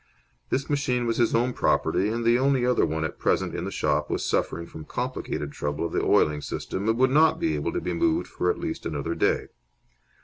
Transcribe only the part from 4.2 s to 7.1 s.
suffering from complicated trouble of the oiling system and